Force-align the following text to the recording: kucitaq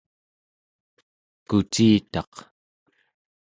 kucitaq 1.47 2.33